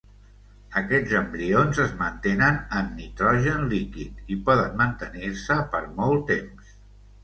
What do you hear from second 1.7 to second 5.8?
es mantenen en nitrogen líquid i poden mantenir-se